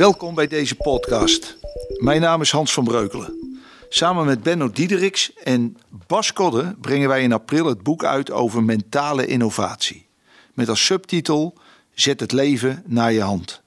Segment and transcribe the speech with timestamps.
[0.00, 1.58] Welkom bij deze podcast.
[1.98, 3.58] Mijn naam is Hans van Breukelen.
[3.88, 5.76] Samen met Benno Diederiks en
[6.06, 10.06] Bas Kodde brengen wij in april het boek uit over mentale innovatie.
[10.54, 11.58] Met als subtitel
[11.94, 13.62] Zet het leven naar je hand.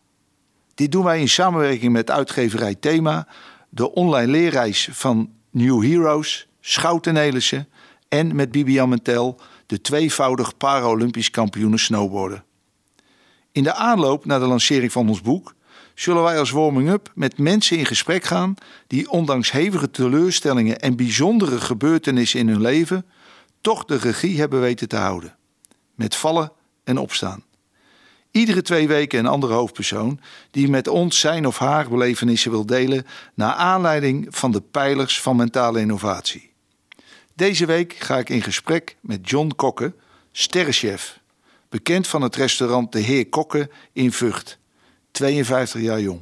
[0.76, 3.28] Dit doen wij in samenwerking met uitgeverij Thema,
[3.70, 7.68] de online leerreis van New Heroes, Schouten Nelissen
[8.10, 12.44] en met Bibian Mentel, de tweevoudig Paralympisch kampioene snowboarden.
[13.52, 15.54] In de aanloop naar de lancering van ons boek
[15.94, 18.56] zullen wij als warming-up met mensen in gesprek gaan
[18.88, 23.06] die ondanks hevige teleurstellingen en bijzondere gebeurtenissen in hun leven
[23.62, 25.36] toch de regie hebben weten te houden.
[25.96, 26.52] Met vallen
[26.84, 27.44] en opstaan.
[28.32, 30.20] Iedere twee weken een andere hoofdpersoon
[30.52, 35.36] die met ons zijn of haar belevenissen wil delen naar aanleiding van de pijlers van
[35.36, 36.52] mentale innovatie.
[37.34, 39.94] Deze week ga ik in gesprek met John Kokke,
[40.32, 41.20] sterrenchef,
[41.70, 44.58] bekend van het restaurant De Heer Kokke in Vught,
[45.14, 46.22] 52 jaar jong.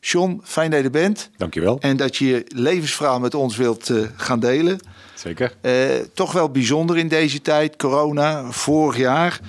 [0.00, 1.30] John, fijn dat je er bent.
[1.36, 1.80] Dankjewel.
[1.80, 4.80] En dat je je levensverhaal met ons wilt uh, gaan delen.
[5.14, 5.56] Zeker.
[5.62, 8.50] Uh, toch wel bijzonder in deze tijd, corona.
[8.50, 9.40] Vorig jaar,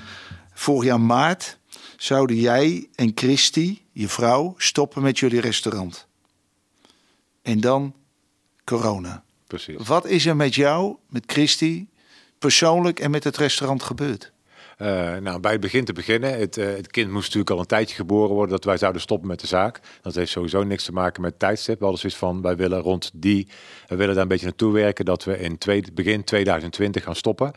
[0.53, 1.57] vorig jaar maart,
[1.97, 6.07] zouden jij en Christy, je vrouw, stoppen met jullie restaurant.
[7.41, 7.93] En dan
[8.63, 9.23] corona.
[9.47, 9.87] Precies.
[9.87, 11.85] Wat is er met jou, met Christy,
[12.39, 14.31] persoonlijk en met het restaurant gebeurd?
[14.81, 16.39] Uh, nou, bij het begin te beginnen.
[16.39, 19.27] Het, uh, het, kind moest natuurlijk al een tijdje geboren worden dat wij zouden stoppen
[19.27, 19.79] met de zaak.
[20.01, 21.77] Dat heeft sowieso niks te maken met tijdstip.
[21.77, 23.47] We hadden zoiets van, wij willen rond die,
[23.87, 25.57] we willen daar een beetje naartoe werken dat we in
[25.93, 27.51] begin 2020 gaan stoppen.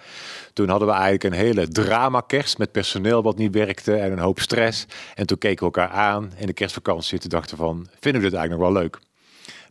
[0.52, 4.18] Toen hadden we eigenlijk een hele drama kerst met personeel wat niet werkte en een
[4.18, 4.86] hoop stress.
[5.14, 7.18] En toen keken we elkaar aan in de kerstvakantie.
[7.18, 8.98] Toen dachten van, vinden we dit eigenlijk nog wel leuk?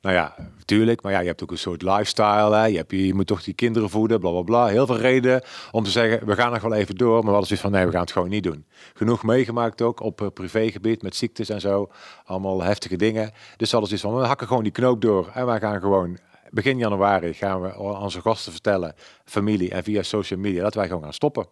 [0.02, 1.02] Nou ja, natuurlijk.
[1.02, 2.56] Maar ja, je hebt ook een soort lifestyle.
[2.56, 2.66] Hè.
[2.66, 4.68] Je, hebt, je moet toch die kinderen voeden, bla bla bla.
[4.68, 7.14] Heel veel reden om te zeggen, we gaan nog wel even door.
[7.14, 8.66] Maar we hadden zoiets van, nee, we gaan het gewoon niet doen.
[8.94, 11.92] Genoeg meegemaakt ook op uh, privégebied met ziektes en zo.
[12.26, 13.32] Allemaal heftige dingen.
[13.58, 15.32] Dus hadden zoiets van, we hakken gewoon die knoop door.
[15.34, 16.18] En wij gaan gewoon,
[16.50, 21.04] begin januari gaan we onze gasten vertellen, familie en via social media, dat wij gewoon
[21.04, 21.46] gaan stoppen.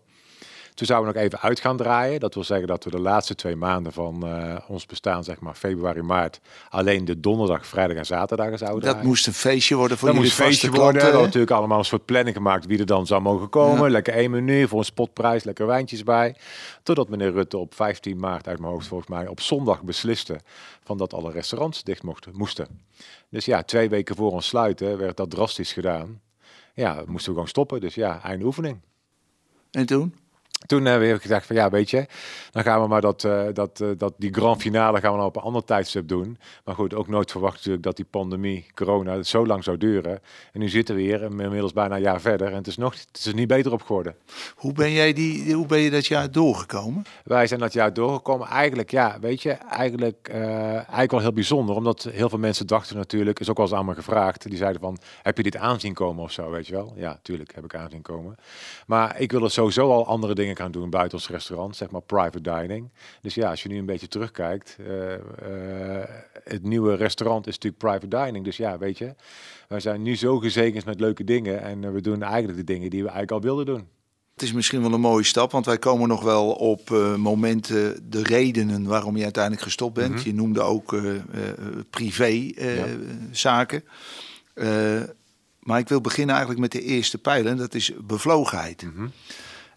[0.74, 2.20] Toen zouden we nog even uit gaan draaien.
[2.20, 5.54] Dat wil zeggen dat we de laatste twee maanden van uh, ons bestaan, zeg maar
[5.54, 6.40] februari, maart,
[6.70, 10.32] alleen de donderdag, vrijdag en zaterdag zouden Dat moest een feestje worden voor dat jullie
[10.32, 11.02] moest een feestje klanten, worden.
[11.02, 13.84] We hadden natuurlijk allemaal een soort planning gemaakt wie er dan zou mogen komen.
[13.84, 13.90] Ja.
[13.90, 16.36] Lekker één menu voor een spotprijs, lekker wijntjes bij.
[16.84, 20.40] Totdat meneer Rutte op 15 maart uit mijn hoofd volgens mij op zondag besliste
[20.84, 22.68] van dat alle restaurants dicht mochten, moesten.
[23.30, 26.22] Dus ja, twee weken voor ons sluiten werd dat drastisch gedaan.
[26.74, 27.82] Ja, moesten we gewoon stoppen.
[27.82, 28.80] Dus ja, einde oefening.
[29.72, 30.16] En toen?
[30.66, 32.06] Toen uh, heb ik gedacht van ja, weet je,
[32.52, 35.36] dan gaan we maar dat, uh, dat, uh, dat die grand finale gaan we op
[35.36, 36.38] een ander tijdstip doen.
[36.66, 40.20] Maar goed, ook nooit verwacht natuurlijk dat die pandemie, corona, zo lang zou duren.
[40.54, 43.18] En nu zitten we hier inmiddels bijna een jaar verder en het is nog het
[43.18, 44.16] is er niet beter op geworden.
[44.56, 47.04] Hoe ben jij die, hoe ben je dat jaar doorgekomen?
[47.24, 48.48] Wij zijn dat jaar doorgekomen.
[48.48, 51.76] Eigenlijk, ja, weet je, eigenlijk, eigenlijk wel heel bijzonder.
[51.76, 54.50] Omdat heel veel mensen dachten natuurlijk, is ook wel eens aan me gevraagd.
[54.50, 56.94] Die zeiden van, heb je dit aanzien komen of zo, weet je wel?
[56.96, 58.36] Ja, tuurlijk heb ik aanzien komen.
[58.86, 62.02] Maar ik wil er sowieso al andere dingen gaan doen buiten ons restaurant, zeg maar
[62.02, 62.90] private dining.
[63.22, 65.18] Dus ja, als je nu een beetje terugkijkt, uh, uh,
[66.44, 68.46] het nieuwe restaurant is natuurlijk private dining.
[68.46, 69.16] Dus ja, weet je,
[69.68, 72.90] wij zijn nu zo gezegend met leuke dingen en uh, we doen eigenlijk de dingen
[72.90, 73.88] die we eigenlijk al wilden doen.
[74.34, 78.24] Het is misschien wel een mooie stap, want wij komen nog wel op momenten, de
[78.24, 80.10] redenen waarom je uiteindelijk gestopt bent.
[80.10, 80.26] Mm -hmm.
[80.26, 81.02] Je noemde ook
[81.90, 82.86] privé ja.
[83.32, 83.84] zaken.
[85.60, 88.84] maar ik wil beginnen eigenlijk met de eerste pijlen, dat is bevlogenheid.
[88.84, 89.12] Mm -hmm.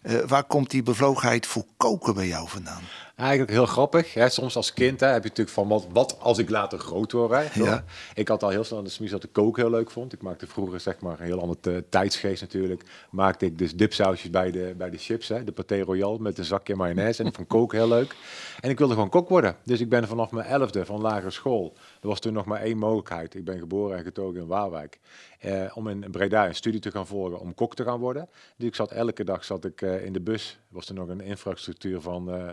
[0.07, 2.81] Uh, waar komt die bevlogenheid voor koken bij jou vandaan?
[3.15, 4.13] Eigenlijk heel grappig.
[4.13, 4.29] Hè?
[4.29, 7.31] Soms als kind hè, heb je natuurlijk van wat, wat als ik later groot word.
[7.31, 7.63] Hè?
[7.63, 7.83] Ja.
[8.13, 10.13] Ik had al heel snel de smies dat ik koken heel leuk vond.
[10.13, 12.83] Ik maakte vroeger zeg maar een heel ander tijdsgeest natuurlijk.
[13.09, 15.27] Maakte ik dus dipsausjes bij de, bij de chips.
[15.27, 15.43] Hè?
[15.43, 17.21] De paté royal met een zakje mayonaise.
[17.21, 18.15] En ik vond koken heel leuk.
[18.59, 19.55] En ik wilde gewoon kok worden.
[19.63, 21.73] Dus ik ben vanaf mijn elfde van lagere school.
[22.05, 23.35] Er was toen nog maar één mogelijkheid.
[23.35, 24.99] Ik ben geboren en getogen in Waalwijk.
[25.45, 28.29] Uh, om in Breda een studie te gaan volgen om kok te gaan worden.
[28.57, 30.59] Dus ik zat elke dag zat ik, uh, in de bus.
[30.69, 32.49] Was er nog een infrastructuur van, uh,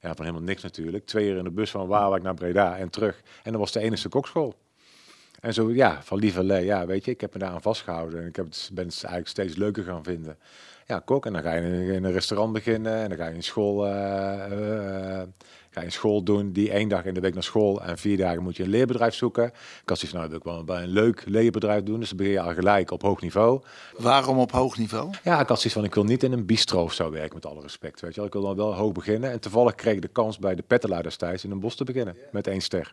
[0.00, 1.06] ja, van helemaal niks natuurlijk.
[1.06, 3.22] Twee uur in de bus van Waalwijk naar Breda en terug.
[3.42, 4.54] En dat was de enige kokschool.
[5.40, 8.20] En zo, ja, van lieverlee, ja, weet je, ik heb me daar aan vastgehouden.
[8.20, 10.38] En ik heb het, ben het eigenlijk steeds leuker gaan vinden.
[10.86, 11.26] Ja, kok.
[11.26, 12.94] En dan ga je in, in een restaurant beginnen.
[12.94, 13.86] En dan ga je in school
[15.74, 18.16] ga je een school doen, die één dag in de week naar school en vier
[18.16, 19.44] dagen moet je een leerbedrijf zoeken.
[19.46, 22.32] Ik had zoiets nou, wil ik wel bij een leuk leerbedrijf doen, dus dan begin
[22.32, 23.62] je al gelijk op hoog niveau.
[23.96, 25.10] Waarom op hoog niveau?
[25.22, 27.46] Ja, ik had zoiets van, ik wil niet in een bistro of zo werken, met
[27.46, 28.26] alle respect, weet je wel.
[28.26, 31.02] Ik wil dan wel hoog beginnen en toevallig kreeg ik de kans bij de Pettelaar
[31.02, 32.92] destijds in een bos te beginnen, met één ster.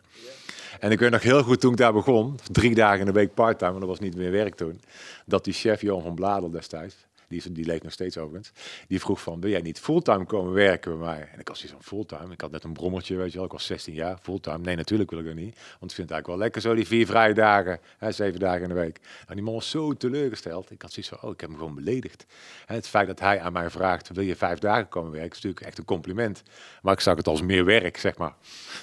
[0.80, 3.34] En ik weet nog heel goed toen ik daar begon, drie dagen in de week
[3.34, 4.80] parttime, maar dat was niet meer werk toen,
[5.26, 6.96] dat die chef Johan van Bladel destijds,
[7.32, 8.52] die, die leeft nog steeds overigens,
[8.88, 11.28] die vroeg van, wil jij niet fulltime komen werken bij mij?
[11.32, 12.32] En ik was van fulltime.
[12.32, 14.58] Ik had net een brommertje, weet je wel, ik was 16 jaar, fulltime.
[14.58, 16.86] Nee, natuurlijk wil ik dat niet, want ik vind het eigenlijk wel lekker zo, die
[16.86, 19.00] vier vrije dagen, hè, zeven dagen in de week.
[19.26, 20.70] En die man was zo teleurgesteld.
[20.70, 22.26] Ik had zoiets van, oh, ik heb hem gewoon beledigd.
[22.66, 25.34] En het feit dat hij aan mij vraagt, wil je vijf dagen komen werken, is
[25.34, 26.42] natuurlijk echt een compliment.
[26.82, 28.34] Maar ik zag het als meer werk, zeg maar.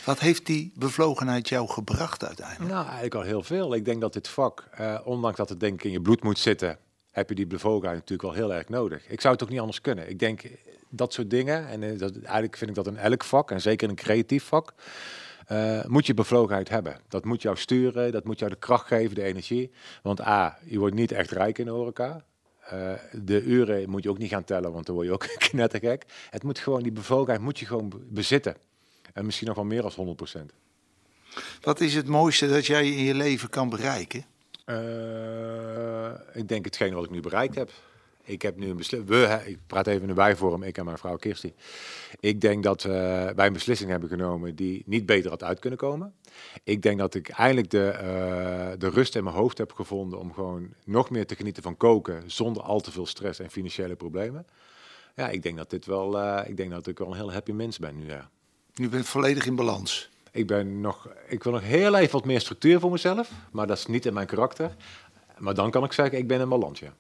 [0.06, 2.72] Wat heeft die bevlogenheid jou gebracht uiteindelijk?
[2.72, 3.74] Nou, eigenlijk al heel veel.
[3.74, 6.40] Ik denk dat dit vak, eh, ondanks dat het denk ik in je bloed moet
[6.40, 6.78] zitten,
[7.20, 9.08] heb je die bevlogenheid natuurlijk wel heel erg nodig.
[9.08, 10.10] Ik zou het ook niet anders kunnen.
[10.10, 10.42] Ik denk
[10.90, 13.84] dat soort dingen, en eh, dat, eigenlijk vind ik dat in elk vak, en zeker
[13.84, 14.74] in een creatief vak,
[15.52, 17.00] uh, moet je bevlogenheid hebben.
[17.08, 19.72] Dat moet jou sturen, dat moet jou de kracht geven, de energie.
[20.04, 22.24] Want A, je wordt niet echt rijk in de horeca.
[23.12, 26.06] De uren moet je ook niet gaan tellen, want dan word je ook knettergek.
[26.30, 28.56] Het moet gewoon, die bevlogenheid moet je gewoon bezitten.
[29.14, 30.46] En misschien nog wel meer dan 100%.
[31.62, 34.26] Wat is het mooiste dat jij in je leven kan bereiken?
[34.70, 37.72] Uh, ik denk hetgeen wat ik nu bereikt heb.
[38.24, 39.42] Ik heb nu een beslissing.
[39.46, 41.54] Ik praat even in de bijvorm, ik en mijn vrouw Kirsty.
[42.20, 42.92] Ik denk dat uh,
[43.30, 46.14] wij een beslissing hebben genomen die niet beter had uit kunnen komen.
[46.64, 50.34] Ik denk dat ik eindelijk de, uh, de rust in mijn hoofd heb gevonden om
[50.34, 54.46] gewoon nog meer te genieten van koken zonder al te veel stress en financiële problemen.
[55.16, 57.80] Ja, ik denk dat dit wel, ik denk dat ik wel een heel happy mens
[57.80, 58.08] ben nu.
[58.08, 58.30] Ja.
[58.76, 60.10] Nu bent volledig in balans.
[60.32, 63.78] Ik, ben nog, ik wil nog heel even wat meer structuur voor mezelf, maar dat
[63.78, 64.76] is niet in mijn karakter.
[65.38, 66.94] Maar dan kan ik zeggen, ik ben in ja.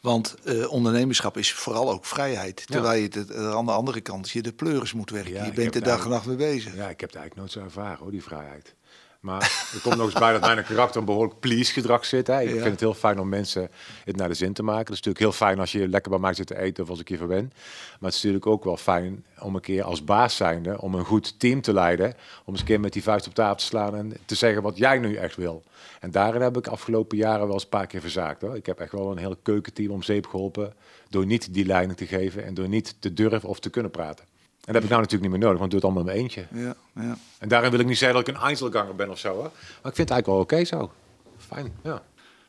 [0.00, 2.66] Want uh, ondernemerschap is vooral ook vrijheid.
[2.66, 5.32] Terwijl je het, aan de andere kant je de pleuris moet werken.
[5.32, 6.74] Ja, je bent er dag en nacht mee bezig.
[6.74, 8.74] Ja, ik heb het eigenlijk nooit zo ervaren hoor, die vrijheid.
[9.22, 12.26] Maar er komt nog eens bij dat mijn karakter een behoorlijk please gedrag zit.
[12.26, 12.42] Hè.
[12.42, 13.70] Ik vind het heel fijn om mensen
[14.04, 14.80] het naar de zin te maken.
[14.80, 17.00] Het is natuurlijk heel fijn als je lekker bij mij zit te eten of als
[17.00, 17.52] ik hier voor ben.
[18.00, 21.04] Maar het is natuurlijk ook wel fijn om een keer als baas zijnde, om een
[21.04, 22.14] goed team te leiden.
[22.44, 24.76] Om eens een keer met die vuist op tafel te slaan en te zeggen wat
[24.76, 25.62] jij nu echt wil.
[26.00, 28.42] En daarin heb ik afgelopen jaren wel eens een paar keer verzaakt.
[28.42, 28.56] Hoor.
[28.56, 30.74] Ik heb echt wel een heel keukenteam om zeep geholpen.
[31.08, 34.31] Door niet die lijnen te geven en door niet te durven of te kunnen praten.
[34.62, 36.22] En dat heb ik nou natuurlijk niet meer nodig, want ik doe het allemaal in
[36.22, 36.46] mijn eentje.
[36.64, 36.74] Ja,
[37.04, 37.16] ja.
[37.38, 39.36] En daarin wil ik niet zeggen dat ik een Einzelganger ben of zo.
[39.36, 39.42] Hè.
[39.42, 40.92] Maar ik vind het eigenlijk wel oké zo.
[41.36, 42.02] Fijn, ja.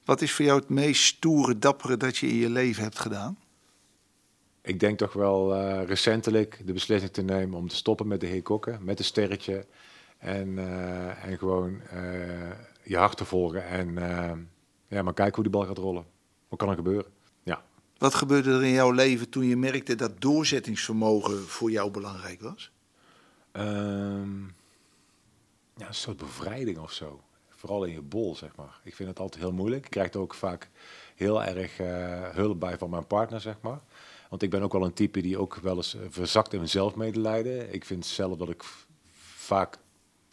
[0.06, 3.38] Wat is voor jou het meest stoere, dappere dat je in je leven hebt gedaan?
[4.62, 8.27] Ik denk toch wel uh, recentelijk de beslissing te nemen om te stoppen met de
[8.27, 9.66] heer Kokken, met een sterretje.
[10.18, 12.51] En, uh, en gewoon uh,
[12.83, 13.68] je hart te volgen.
[13.68, 13.95] En
[14.88, 16.06] ja, maar kijken hoe die bal gaat rollen.
[16.50, 17.12] Wat kan er gebeuren?
[18.03, 22.71] Wat gebeurde er in jouw leven toen je merkte dat doorzettingsvermogen voor jou belangrijk was?
[23.53, 24.55] Um,
[25.75, 27.23] ja, een soort bevrijding of zo.
[27.50, 28.79] Vooral in je bol, zeg maar.
[28.83, 29.85] Ik vind het altijd heel moeilijk.
[29.85, 30.69] Ik krijg er ook vaak
[31.15, 31.88] heel erg uh,
[32.29, 33.79] hulp bij van mijn partner, zeg maar.
[34.29, 37.73] Want ik ben ook wel een type die ook wel eens verzakt in zelfmedelijden.
[37.73, 38.63] Ik vind zelf dat ik
[39.35, 39.77] vaak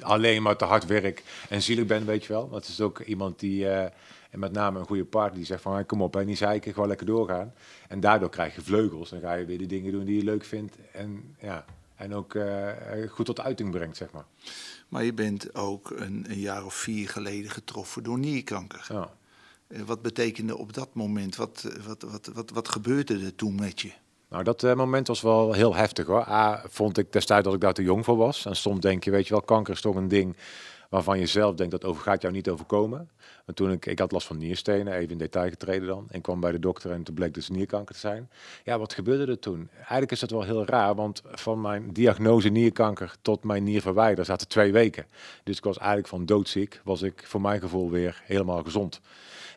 [0.03, 2.47] alleen maar te hard werk en zielig ben, weet je wel.
[2.47, 3.65] Maar het is ook iemand die...
[3.65, 3.87] Uh,
[4.31, 6.89] en met name een goede partner die zegt van kom op, en die zeiken, gewoon
[6.89, 7.53] lekker doorgaan.
[7.89, 9.11] En daardoor krijg je vleugels.
[9.11, 10.77] Dan ga je weer de dingen doen die je leuk vindt.
[10.93, 12.69] En, ja, en ook uh,
[13.09, 14.25] goed tot uiting brengt, zeg maar.
[14.89, 18.87] Maar je bent ook een, een jaar of vier geleden getroffen door nierkanker.
[18.89, 19.11] Ja.
[19.69, 21.37] Uh, wat betekende op dat moment?
[21.37, 23.93] Wat, wat, wat, wat, wat gebeurde er toen met je?
[24.29, 26.29] Nou, dat uh, moment was wel heel heftig hoor.
[26.29, 28.47] A, vond ik destijds dat ik daar te jong voor was.
[28.47, 30.37] En soms denk je, weet je wel, kanker is toch een ding
[30.91, 33.11] waarvan je zelf denkt dat over gaat jou niet overkomen.
[33.47, 36.41] Maar toen ik, ik had last van nierstenen, even in detail getreden dan, en kwam
[36.41, 38.31] bij de dokter en toen bleek dus nierkanker te zijn.
[38.65, 39.69] Ja, wat gebeurde er toen?
[39.77, 44.25] Eigenlijk is dat wel heel raar, want van mijn diagnose nierkanker tot mijn nier verwijderen
[44.25, 45.07] zaten twee weken.
[45.45, 49.01] Dus ik was eigenlijk van doodziek, was ik voor mijn gevoel weer helemaal gezond.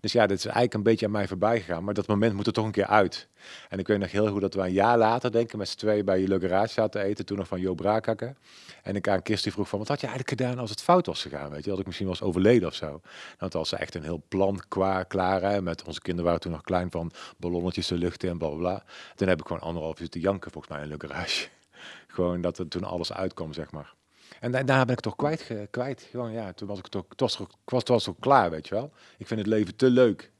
[0.04, 1.84] Dus ja, dit is eigenlijk een beetje aan mij voorbij gegaan.
[1.84, 3.28] Maar dat moment moet er toch een keer uit.
[3.70, 5.78] En ik weet nog heel goed dat we een jaar later, denk ik, met z'n
[5.78, 7.26] twee bij je Garage zaten eten.
[7.26, 8.36] Toen nog van Jo Braakakker.
[8.84, 11.23] En ik aan Kirsty vroeg van, wat had je eigenlijk gedaan als het fout was
[11.24, 11.50] gegaan?
[11.50, 13.02] Weet je, dat ik misschien was overleden of zo.
[13.40, 15.64] Nou, was ze echt een heel plan qua, klaar.
[15.64, 18.84] Met onze kinderen waren toen nog klein van ballonnetjes de lucht in en bla bla.
[19.16, 21.48] Toen heb ik gewoon anderhalf uur te janken volgens mij in Le Garage.
[22.08, 23.94] gewoon dat er toen alles uitkwam, zeg maar.
[24.40, 26.08] En daarna ben ik toch kwijt, kwijt.
[26.12, 28.68] Gewoon, ja, toen was ik toch, het was, het was, het was ook klaar, weet
[28.68, 28.92] je wel.
[29.18, 30.32] Ik vind het leven te leuk.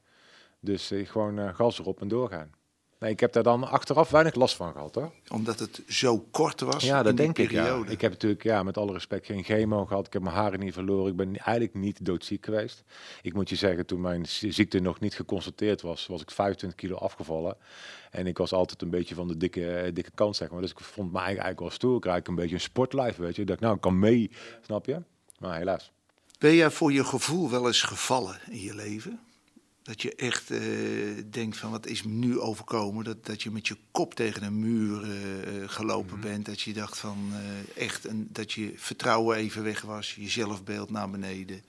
[0.60, 2.50] Dus uh, gewoon uh, gas erop en doorgaan.
[3.04, 5.12] Nee, ik heb daar dan achteraf weinig last van gehad hoor.
[5.28, 6.84] Omdat het zo kort was.
[6.84, 7.50] Ja, dat denk ik.
[7.50, 7.82] Ja.
[7.88, 10.06] Ik heb natuurlijk, ja, met alle respect, geen chemo gehad.
[10.06, 11.10] Ik heb mijn haren niet verloren.
[11.10, 12.84] Ik ben eigenlijk niet doodziek geweest.
[13.22, 16.96] Ik moet je zeggen, toen mijn ziekte nog niet geconstateerd was, was ik 25 kilo
[16.96, 17.56] afgevallen.
[18.10, 20.60] En ik was altijd een beetje van de dikke, eh, dikke kant, zeg maar.
[20.60, 21.94] Dus ik vond me eigenlijk wel stoer.
[21.94, 23.42] Ik krijg een beetje een sportlife, weet je.
[23.42, 24.30] Ik dacht, nou, ik kan mee,
[24.60, 25.02] snap je?
[25.38, 25.92] Maar helaas.
[26.38, 29.20] Ben jij voor je gevoel wel eens gevallen in je leven?
[29.84, 30.60] Dat je echt uh,
[31.30, 33.04] denkt van wat is me nu overkomen?
[33.04, 36.46] Dat, dat je met je kop tegen een muur uh, gelopen mm bent.
[36.46, 40.14] Dat je dacht van uh, echt een, dat je vertrouwen even weg was.
[40.14, 41.62] Je zelfbeeld naar beneden.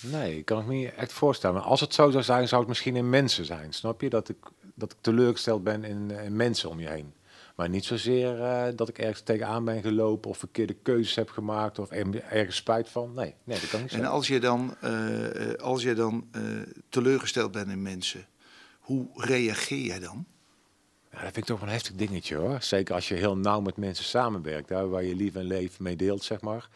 [0.00, 1.56] Nee, ik kan het me niet echt voorstellen.
[1.56, 3.72] Maar als het zo zou zijn, zou het misschien in mensen zijn.
[3.72, 4.08] Snap je?
[4.08, 4.36] Dat ik
[4.80, 7.12] dat ik teleurgesteld ben in, in mensen om je heen.
[7.60, 11.78] Maar niet zozeer uh, dat ik ergens tegenaan ben gelopen of verkeerde keuzes heb gemaakt
[11.78, 13.14] of ergens spijt van.
[13.14, 16.42] Nee, nee dat kan niet En als je dan, uh, als je dan uh,
[16.88, 18.26] teleurgesteld bent in mensen,
[18.78, 20.26] hoe reageer jij dan?
[21.10, 22.62] Ja, dat vind ik toch wel een heftig dingetje hoor.
[22.62, 25.96] Zeker als je heel nauw met mensen samenwerkt, hè, waar je lief en leven mee
[25.96, 26.68] deelt, zeg maar.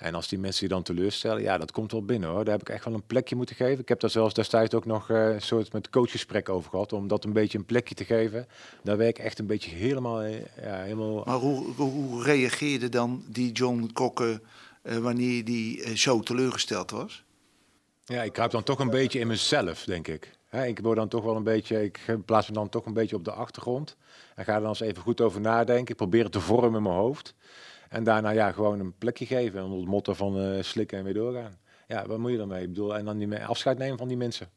[0.00, 2.44] En als die mensen je dan teleurstellen, ja, dat komt wel binnen hoor.
[2.44, 3.78] Daar heb ik echt wel een plekje moeten geven.
[3.78, 7.08] Ik heb daar zelfs destijds ook nog uh, een soort met coachgesprek over gehad, om
[7.08, 8.46] dat een beetje een plekje te geven.
[8.82, 10.22] Daar werk ik echt een beetje helemaal...
[10.22, 11.22] Eh, ja, helemaal...
[11.24, 14.40] Maar hoe, hoe reageerde dan die John Kokke
[14.82, 17.24] uh, wanneer die zo teleurgesteld was?
[18.04, 20.30] Ja, ik kruip dan toch een beetje in mezelf, denk ik.
[20.66, 23.24] ik word dan toch wel een beetje, ik plaats me dan toch een beetje op
[23.24, 23.96] de achtergrond.
[24.34, 25.90] En ga er dan eens even goed over nadenken.
[25.90, 27.34] Ik probeer het te vormen in mijn hoofd.
[27.90, 31.14] En daarna ja, gewoon een plekje geven onder het motto van uh, slikken en weer
[31.14, 31.58] doorgaan.
[31.88, 32.62] Ja, wat moet je dan mee?
[32.62, 34.48] Ik bedoel, en dan die afscheid nemen van die mensen.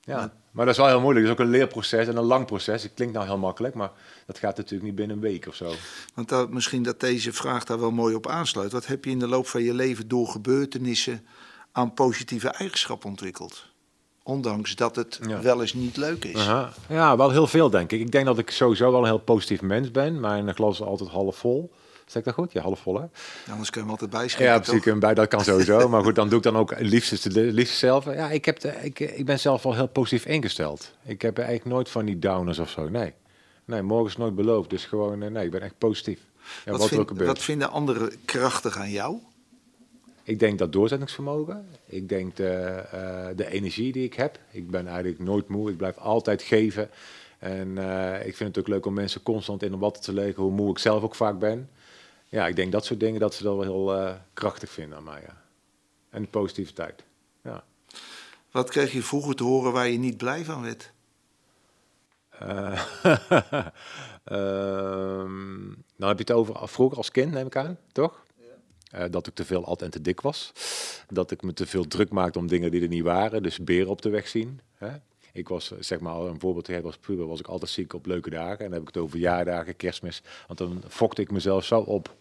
[0.00, 1.26] Ja, maar, dat is wel heel moeilijk.
[1.26, 2.82] Het is ook een leerproces en een lang proces.
[2.82, 3.90] Het klinkt nou heel makkelijk, maar
[4.26, 5.72] dat gaat natuurlijk niet binnen een week of zo.
[6.14, 8.72] Want dat, misschien dat deze vraag daar wel mooi op aansluit.
[8.72, 11.26] Wat heb je in de loop van je leven door gebeurtenissen
[11.72, 13.74] aan positieve eigenschappen ontwikkeld?
[14.26, 16.48] Ondanks dat het wel eens niet leuk is.
[16.88, 18.00] Ja, wel heel veel denk ik.
[18.00, 20.20] Ik denk dat ik sowieso wel een heel positief mens ben.
[20.20, 21.72] Mijn glas is altijd half vol.
[22.06, 22.52] Zeg ik dat goed?
[22.52, 23.06] Ja, half vol hè?
[23.50, 24.54] Anders kun je hem altijd bijschrijven.
[24.54, 24.82] Ja, precies.
[24.82, 24.98] Toch?
[24.98, 25.88] Bij, dat kan sowieso.
[25.88, 28.04] maar goed, dan doe ik dan ook liefst, liefst zelf.
[28.04, 30.92] Ja, ik, heb de, ik, ik ben zelf wel heel positief ingesteld.
[31.04, 32.88] Ik heb eigenlijk nooit van die downers of zo.
[32.88, 33.12] Nee.
[33.64, 34.70] Nee, morgen is nooit beloofd.
[34.70, 36.20] Dus gewoon, eh, nee, ik ben echt positief.
[36.64, 39.18] Ja, wat, wat, vind, wat vinden anderen krachtig aan jou?
[40.26, 41.68] Ik denk dat doorzettingsvermogen.
[41.86, 44.38] Ik denk de, uh, de energie die ik heb.
[44.50, 45.70] Ik ben eigenlijk nooit moe.
[45.70, 46.90] Ik blijf altijd geven.
[47.38, 50.42] En uh, ik vind het ook leuk om mensen constant in een watten te leggen,
[50.42, 51.70] hoe moe ik zelf ook vaak ben.
[52.28, 55.04] Ja, ik denk dat soort dingen dat ze dat wel heel uh, krachtig vinden aan
[55.04, 55.22] mij.
[55.26, 55.42] Ja.
[56.10, 57.04] En de positiviteit.
[57.42, 57.64] Ja.
[58.50, 60.92] Wat kreeg je vroeger te horen waar je niet blij van werd?
[64.24, 68.25] um, nou heb je het over vroeger als kind, neem ik aan, toch?
[68.96, 70.52] Uh, dat ik te veel en te dik was.
[71.08, 73.42] Dat ik me te veel druk maakte om dingen die er niet waren.
[73.42, 74.60] Dus beren op de weg zien.
[74.74, 74.90] Hè?
[75.32, 77.92] Ik was, eh, zeg maar, een voorbeeld te geven als puber, was ik altijd ziek
[77.92, 78.58] op leuke dagen.
[78.58, 80.22] En dan heb ik het over jaardagen, kerstmis.
[80.46, 82.14] Want dan fokte ik mezelf zo op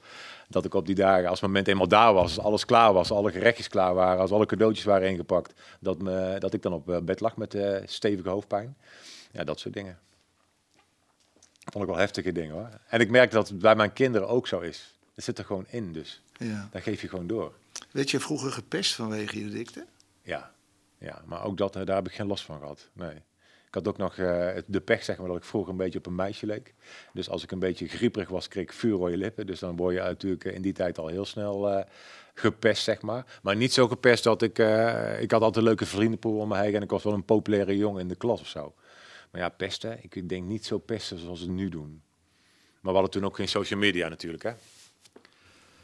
[0.47, 3.11] dat ik op die dagen, als het moment eenmaal daar was, als alles klaar was,
[3.11, 6.89] alle gerechtjes klaar waren, als alle cadeautjes waren ingepakt, dat, me, dat ik dan op
[6.89, 8.77] eh, bed lag met uh, stevige hoofdpijn.
[9.31, 9.99] Ja, dat soort dingen.
[11.71, 12.69] Vond ik wel heftige dingen hoor.
[12.87, 14.93] En ik merk dat het bij mijn kinderen ook zo is.
[15.15, 16.21] Het zit er gewoon in dus.
[16.37, 16.69] Ja.
[16.73, 17.53] Geef je gewoon door.
[17.91, 19.85] Weet je vroeger gepest vanwege je dikte?
[20.21, 20.51] Ja,
[20.97, 22.89] ja maar ook dat, daar heb ik geen last van gehad.
[22.93, 23.15] Nee.
[23.67, 26.05] Ik had ook nog uh, de pech, zeg maar, dat ik vroeger een beetje op
[26.05, 26.73] een meisje leek.
[27.13, 29.45] Dus als ik een beetje grieperig was, kreeg ik vuurrode lippen.
[29.45, 31.83] Dus dan word je natuurlijk in die tijd al heel snel uh,
[32.33, 33.39] gepest, zeg maar.
[33.41, 34.59] Maar niet zo gepest dat ik...
[34.59, 37.25] Uh, ik had altijd een leuke vriendenpool om me heen en ik was wel een
[37.25, 38.73] populaire jongen in de klas of zo.
[39.31, 42.01] Maar ja, pesten, ik denk niet zo pesten zoals ze nu doen.
[42.79, 44.51] Maar we hadden toen ook geen social media natuurlijk, hè.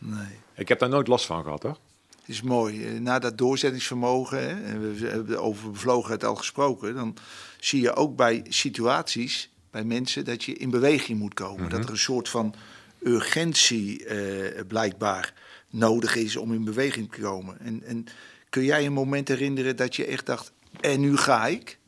[0.02, 0.40] Nee.
[0.56, 1.78] Ik heb daar nooit last van gehad hoor.
[2.20, 2.86] Het is mooi.
[2.86, 7.18] Eh, na dat doorzettingsvermogen, hè, en we hebben over bevlogenheid al gesproken, dan
[7.60, 11.70] zie je ook bij situaties, bij mensen, dat je in beweging moet komen.
[11.70, 11.88] Dat mhm.
[11.88, 12.56] er een soort van
[13.00, 15.34] urgentie eh, blijkbaar
[15.70, 17.60] nodig is om in beweging te komen.
[17.60, 18.06] En, en
[18.50, 21.80] kun jij een moment herinneren dat je echt dacht, en nu ga ik?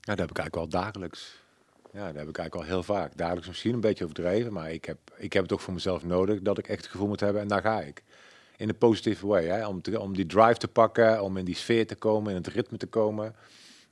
[0.00, 1.38] Ja, dat heb ik eigenlijk wel dagelijks.
[1.92, 3.16] Ja, dat heb ik eigenlijk al heel vaak.
[3.16, 6.40] Dagelijks misschien een beetje overdreven, maar ik heb, ik heb het ook voor mezelf nodig
[6.40, 8.02] dat ik echt het gevoel moet hebben en daar ga ik.
[8.56, 9.66] In een positieve way, hè?
[9.66, 12.46] Om, te, om die drive te pakken, om in die sfeer te komen, in het
[12.46, 13.34] ritme te komen.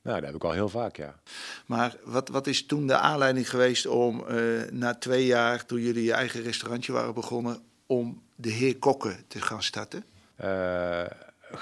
[0.01, 1.19] Nou, dat heb ik al heel vaak, ja.
[1.65, 6.03] Maar wat, wat is toen de aanleiding geweest om uh, na twee jaar, toen jullie
[6.03, 10.03] je eigen restaurantje waren begonnen, om de heer Kokken te gaan starten?
[10.41, 11.03] Uh,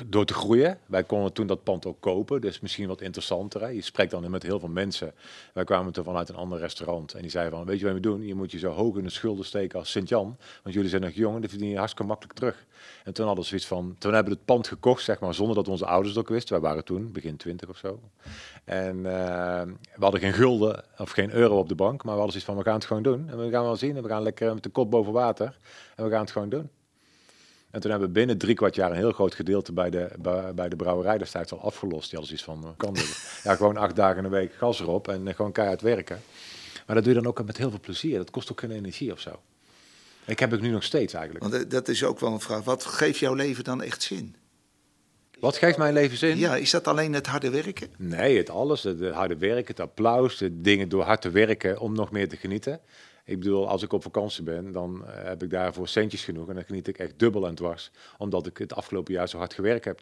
[0.06, 0.79] door te groeien.
[0.86, 3.74] Wij konden toen dat pand ook kopen, dus misschien wat interessanter.
[3.74, 5.13] Je spreekt dan met heel veel mensen.
[5.53, 8.00] Wij kwamen toen vanuit een ander restaurant en die zeiden van, weet je wat we
[8.00, 8.25] doen?
[8.25, 11.12] Je moet je zo hoog in de schulden steken als Sint-Jan, want jullie zijn nog
[11.12, 12.65] jong en die verdienen je hartstikke makkelijk terug.
[13.03, 15.56] En toen hadden we zoiets van, toen hebben we het pand gekocht, zeg maar, zonder
[15.56, 16.62] dat onze ouders het ook wisten.
[16.62, 18.00] Wij waren toen begin twintig of zo.
[18.63, 19.03] En uh,
[19.96, 22.58] we hadden geen gulden of geen euro op de bank, maar we hadden zoiets van,
[22.58, 23.29] we gaan het gewoon doen.
[23.29, 25.58] En we gaan wel zien en we gaan lekker met de kop boven water
[25.96, 26.70] en we gaan het gewoon doen.
[27.71, 30.09] En toen hebben we binnen drie kwart jaar een heel groot gedeelte bij de,
[30.55, 32.09] bij, de brouwerij destijds al afgelost.
[32.09, 33.25] Die hadden zoiets van, eh, kan dit?
[33.43, 36.21] Ja, gewoon acht dagen in de week gas erop en uh, gewoon keihard werken.
[36.86, 38.17] Maar dat doe je dan ook met heel veel plezier.
[38.17, 39.39] Dat kost ook geen energie of zo.
[40.25, 41.43] Ik heb het nu nog steeds eigenlijk.
[41.50, 42.63] Want eh, dat is ook wel een vraag.
[42.63, 44.36] Wat geeft jouw leven dan echt zin?
[45.39, 46.38] Wat geeft mijn leven zin?
[46.38, 47.88] Ja, is dat alleen het harde werken?
[47.97, 48.83] Nee, het alles.
[48.83, 52.38] Het harde werken, het applaus, de dingen door hard te werken om nog meer te
[52.38, 52.79] genieten.
[53.27, 56.50] Ik bedoel, als ik op vakantie ben, dan eh, heb ik daarvoor centjes genoeg.
[56.50, 57.91] En dan geniet ik echt dubbel en dwars.
[58.17, 60.00] Omdat ik het afgelopen jaar zo hard gewerkt heb.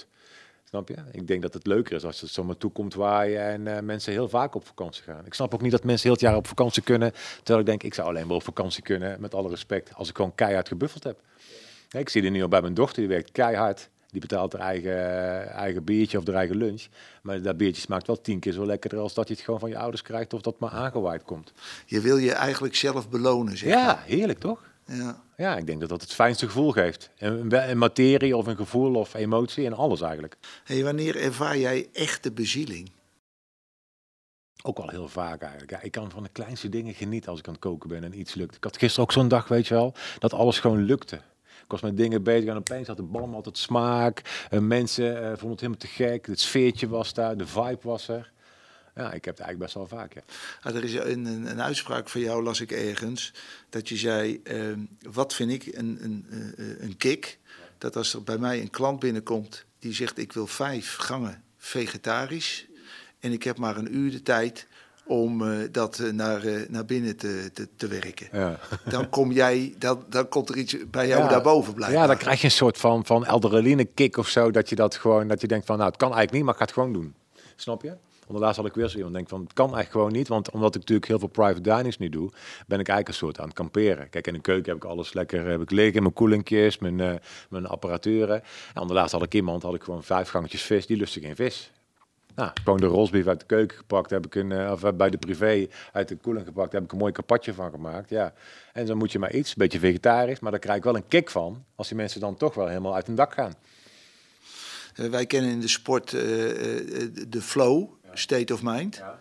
[0.63, 0.95] Snap je?
[1.11, 4.29] Ik denk dat het leuker is als het zomaar toekomt waaien en uh, mensen heel
[4.29, 5.25] vaak op vakantie gaan.
[5.25, 7.11] Ik snap ook niet dat mensen heel het jaar op vakantie kunnen.
[7.37, 10.15] Terwijl ik denk, ik zou alleen maar op vakantie kunnen, met alle respect, als ik
[10.15, 11.19] gewoon keihard gebuffeld heb.
[11.91, 13.89] ik zie het nu al bij mijn dochter, die werkt keihard.
[14.15, 16.85] Die betaalt haar eigen, eigen biertje of haar eigen lunch.
[17.21, 19.69] Maar dat biertje smaakt wel tien keer zo lekkerder als dat je het gewoon van
[19.69, 21.51] je ouders krijgt of dat maar aangewaaid komt.
[21.85, 24.63] Je wil je eigenlijk zelf belonen, zeg Ja, heerlijk toch?
[24.85, 25.21] Ja.
[25.37, 27.09] ja, ik denk dat dat het fijnste gevoel geeft.
[27.17, 30.37] Een, een materie of een gevoel of emotie en alles eigenlijk.
[30.63, 32.91] Hey, wanneer ervaar jij echte bezieling?
[34.63, 35.71] Ook al heel vaak eigenlijk.
[35.71, 38.19] Ja, ik kan van de kleinste dingen genieten als ik aan het koken ben en
[38.19, 38.55] iets lukt.
[38.55, 41.21] Ik had gisteren ook zo'n dag, weet je wel, dat alles gewoon lukte.
[41.67, 44.21] Was met dingen bezig en opeens had de bal altijd smaak.
[44.49, 46.25] Mensen uh, vonden het helemaal te gek.
[46.25, 48.33] Het sfeertje was daar, de vibe was er.
[48.95, 50.21] Ja, ik heb het eigenlijk best wel vaak, ja.
[50.61, 53.33] Ah, er is een, een, uitspraak van jou, las ik ergens,
[53.69, 54.77] dat je zei, uh,
[55.11, 57.39] wat vind ik een, een, uh, een kick?
[57.77, 62.65] Dat als er bij mij een klant binnenkomt die zegt, ik wil vijf gangen vegetarisch
[63.19, 64.67] en ik heb maar een uur de tijd
[65.07, 68.27] om uh, dat uh, naar, uh, naar binnen te, te, te werken.
[68.31, 68.59] Ja.
[68.89, 71.29] Dan kom jij, dan, dan komt er iets bij jou ja.
[71.29, 71.99] daarboven blijven.
[71.99, 73.25] Ja, dan krijg je een soort van, van
[73.93, 76.37] kick of zo, dat je dat gewoon, dat je denkt van, nou, het kan eigenlijk
[76.37, 77.13] niet, maar ik ga het gewoon doen.
[77.55, 77.93] Snap je?
[78.27, 80.75] Onderlaatst had ik weer zo iemand denk van, het kan eigenlijk gewoon niet, want omdat
[80.75, 82.29] ik natuurlijk heel veel private dinings nu doe,
[82.67, 84.09] ben ik eigenlijk een soort aan het kamperen.
[84.09, 87.13] Kijk, in de keuken heb ik alles lekker, heb ik liggen, mijn koelingjes, mijn, uh,
[87.49, 88.43] mijn apparaturen.
[88.73, 91.71] En onderlaatst had ik iemand, had ik gewoon vijf gangetjes vis, die lustte geen vis.
[92.35, 95.17] Nou, gewoon de rosbief uit de keuken gepakt, heb ik een, uh, of bij de
[95.17, 98.09] privé uit de koeling gepakt, heb ik een mooi kapatje van gemaakt.
[98.09, 98.33] Ja.
[98.73, 101.07] En dan moet je maar iets, een beetje vegetarisch, maar daar krijg ik wel een
[101.07, 103.53] kick van, als die mensen dan toch wel helemaal uit hun dak gaan.
[104.95, 106.21] Uh, wij kennen in de sport uh,
[107.27, 108.09] de flow, ja.
[108.13, 108.95] state of mind.
[108.95, 109.19] Ja.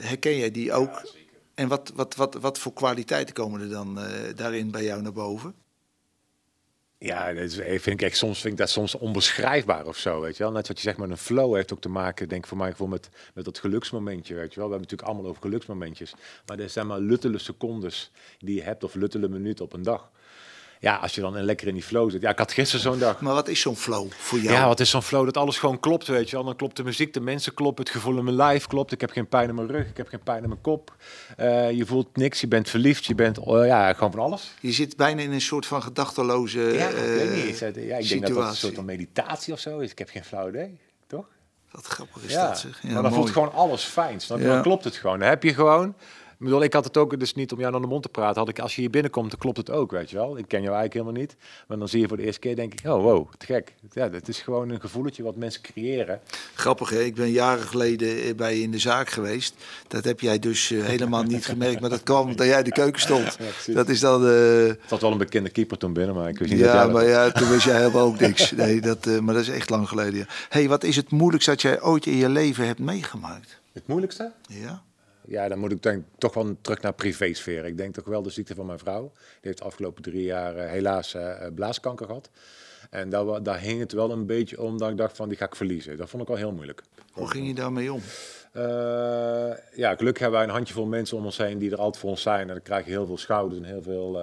[0.00, 0.92] herken jij die ook?
[0.92, 1.10] Ja,
[1.54, 3.98] en wat, wat, wat, wat voor kwaliteiten komen er dan
[4.34, 5.54] daarin bij jou naar boven?
[7.00, 10.42] Ja, dat vind ik echt, soms vind ik dat soms onbeschrijfbaar of zo, weet je
[10.42, 10.52] wel.
[10.52, 12.74] Net wat je zegt met een flow heeft ook te maken, denk ik voor mij
[12.88, 14.68] met, met dat geluksmomentje, weet je wel.
[14.68, 16.14] We hebben natuurlijk allemaal over geluksmomentjes.
[16.46, 20.10] Maar er zijn maar luttele secondes die je hebt of luttele minuten op een dag
[20.80, 22.20] ja, als je dan lekker in die flow zit.
[22.20, 23.20] Ja, ik had gisteren zo'n dag.
[23.20, 24.54] Maar wat is zo'n flow voor jou?
[24.54, 25.24] Ja, wat is zo'n flow?
[25.24, 26.44] Dat alles gewoon klopt, weet je wel.
[26.44, 28.92] Dan klopt de muziek, de mensen kloppen, het gevoel in mijn lijf klopt.
[28.92, 30.96] Ik heb geen pijn in mijn rug, ik heb geen pijn in mijn kop.
[31.40, 34.50] Uh, je voelt niks, je bent verliefd, je bent, uh, ja, gewoon van alles.
[34.60, 37.58] Je zit bijna in een soort van gedachteloze Ja, ik weet niet.
[37.58, 39.90] Ja, ik denk dat dat een soort van meditatie of zo is.
[39.90, 41.26] Ik heb geen flauw idee, toch?
[41.70, 42.48] Wat grappig is ja.
[42.48, 42.82] dat, zeg.
[42.82, 43.14] Ja, maar dan mooi.
[43.14, 44.44] voelt gewoon alles fijn, snap je?
[44.44, 45.18] Dan klopt het gewoon.
[45.18, 45.94] Dan heb je gewoon...
[46.38, 48.38] Ik bedoel, ik had het ook dus niet om jou naar de mond te praten.
[48.38, 50.38] Had ik, als je hier binnenkomt, dan klopt het ook, weet je wel.
[50.38, 51.36] Ik ken jou eigenlijk helemaal niet.
[51.68, 53.74] Maar dan zie je voor de eerste keer, denk ik, oh wow, te gek.
[53.92, 56.20] Ja, het is gewoon een gevoeletje wat mensen creëren.
[56.54, 57.00] Grappig, hè?
[57.00, 59.54] Ik ben jaren geleden bij je in de zaak geweest.
[59.88, 61.80] Dat heb jij dus uh, helemaal niet gemerkt.
[61.80, 63.38] Maar dat kwam omdat jij in de keuken stond.
[63.66, 64.22] Ja, dat is dan...
[64.22, 64.66] Uh...
[64.66, 67.06] Het had wel een bekende keeper toen binnen, maar ik wist niet ja, dat maar
[67.06, 68.50] ja, toen wist jij helemaal ook niks.
[68.50, 70.18] Nee, dat, uh, maar dat is echt lang geleden.
[70.18, 70.26] Ja.
[70.48, 73.58] hey, wat is het moeilijkste dat jij ooit in je leven hebt meegemaakt?
[73.72, 74.32] Het moeilijkste?
[74.48, 74.86] Ja
[75.28, 77.64] ja, dan moet ik denk, toch wel terug naar privésfeer.
[77.64, 79.12] Ik denk toch wel de ziekte van mijn vrouw.
[79.12, 82.30] Die heeft de afgelopen drie jaar uh, helaas uh, blaaskanker gehad.
[82.90, 85.44] En daar, daar hing het wel een beetje om dat ik dacht van die ga
[85.44, 85.96] ik verliezen.
[85.96, 86.82] Dat vond ik wel heel moeilijk.
[87.12, 88.00] Hoe ging je daarmee om?
[88.54, 88.62] Uh,
[89.74, 92.22] ja, gelukkig hebben wij een handjevol mensen om ons heen die er altijd voor ons
[92.22, 92.40] zijn.
[92.40, 94.20] En dan krijg je heel veel schouders en heel veel,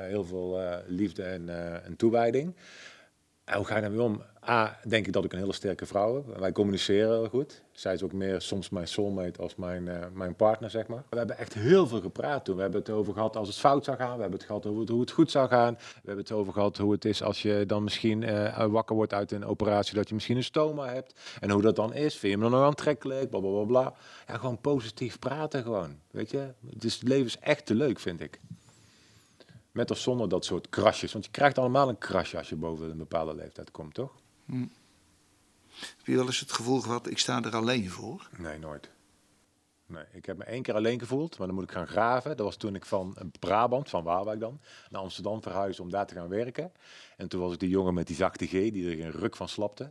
[0.00, 1.48] heel veel liefde en,
[1.84, 2.54] en toewijding.
[3.56, 4.22] Hoe ga je daarmee om?
[4.48, 6.38] A, denk ik dat ik een hele sterke vrouw heb.
[6.38, 7.62] Wij communiceren heel goed.
[7.72, 11.02] Zij is ook meer soms mijn soulmate als mijn, uh, mijn partner, zeg maar.
[11.10, 12.56] We hebben echt heel veel gepraat toen.
[12.56, 14.14] We hebben het over gehad als het fout zou gaan.
[14.14, 15.74] We hebben het gehad over hoe het goed zou gaan.
[15.74, 19.12] We hebben het over gehad hoe het is als je dan misschien uh, wakker wordt
[19.12, 21.20] uit een operatie, dat je misschien een stoma hebt.
[21.40, 22.16] En hoe dat dan is.
[22.16, 23.30] Vind je me dan nog aantrekkelijk?
[23.30, 23.94] Bla, bla, bla, bla.
[24.26, 25.98] Ja, gewoon positief praten gewoon.
[26.10, 26.52] Weet je?
[26.60, 28.40] Dus het leven is echt te leuk, vind ik.
[29.78, 31.12] Met of zonder dat soort krasjes.
[31.12, 34.12] Want je krijgt allemaal een krasje als je boven een bepaalde leeftijd komt, toch?
[34.46, 34.66] Hm.
[35.96, 38.28] Heb je wel eens het gevoel gehad, ik sta er alleen voor?
[38.38, 38.90] Nee, nooit.
[39.88, 42.36] Nee, ik heb me één keer alleen gevoeld, maar dan moet ik gaan graven.
[42.36, 46.14] Dat was toen ik van Brabant, van Waalwijk dan, naar Amsterdam verhuisde om daar te
[46.14, 46.72] gaan werken.
[47.16, 49.48] En toen was ik die jongen met die zachte G, die er een ruk van
[49.48, 49.90] slapte.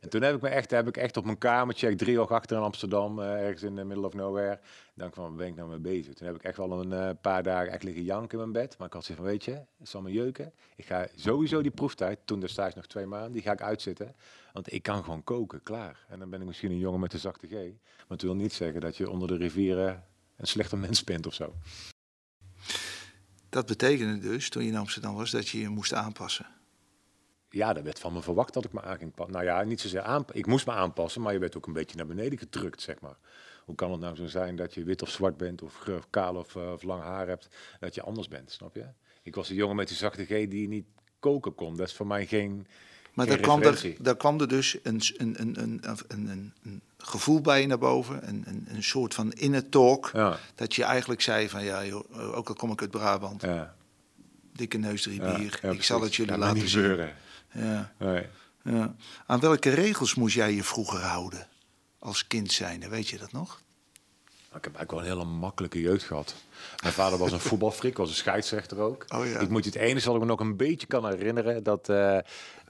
[0.00, 2.56] En toen heb ik me echt, heb ik echt op mijn kamertje, drie oog achter
[2.56, 4.60] in Amsterdam, uh, ergens in the middle of nowhere.
[4.94, 6.14] Dan kwam, ben ik nou mee bezig?
[6.14, 8.78] Toen heb ik echt wel een uh, paar dagen echt liggen janken in mijn bed.
[8.78, 10.52] Maar ik had zoiets van, weet je, het zal me jeuken.
[10.76, 14.14] Ik ga sowieso die proeftijd, toen destijds nog twee maanden, die ga ik uitzitten.
[14.58, 16.04] Want ik kan gewoon koken, klaar.
[16.08, 17.52] En dan ben ik misschien een jongen met de zachte G.
[17.52, 20.04] Maar het wil niet zeggen dat je onder de rivieren
[20.36, 21.54] een slechte mens bent of zo.
[23.48, 26.46] Dat betekende dus, toen je in Amsterdam was, dat je je moest aanpassen.
[27.50, 29.34] Ja, dat werd van me verwacht dat ik me aan ging passen.
[29.34, 30.24] Nou ja, niet zozeer aan.
[30.32, 33.16] Ik moest me aanpassen, maar je werd ook een beetje naar beneden gedrukt, zeg maar.
[33.64, 36.54] Hoe kan het nou zo zijn dat je wit of zwart bent, of kaal of,
[36.54, 37.48] uh, of lang haar hebt,
[37.80, 38.86] dat je anders bent, snap je?
[39.22, 40.86] Ik was een jongen met die zachte G die niet
[41.18, 41.76] koken kon.
[41.76, 42.66] Dat is voor mij geen,
[43.18, 46.82] Maar daar kwam, er, daar kwam er dus een, een, een, een, een, een, een
[46.98, 48.28] gevoel bij je naar boven.
[48.28, 50.10] Een, een, een soort van inner talk.
[50.12, 53.74] Ja, Dat je eigenlijk zei van ja, joh, ook al kom ik uit Brabant, ja.
[54.52, 55.60] dikke neus drie bier.
[55.62, 57.08] ik zal het jullie laten zien.
[57.98, 58.26] Nee.
[58.62, 58.94] ja.
[59.26, 61.48] Aan welke regels moest jij je vroeger houden?
[61.98, 63.60] Als kind zijnde, weet je dat nog?
[64.58, 66.34] Ik heb eigenlijk wel een hele makkelijke jeugd gehad.
[66.82, 69.04] Mijn vader was een voetbalfreak, was een scheidsrechter ook.
[69.08, 69.38] Oh ja.
[69.38, 72.18] Ik moet je het enige wat ik me nog een beetje kan herinneren, dat eh,